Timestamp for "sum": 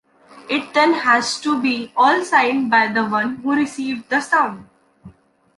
4.19-4.67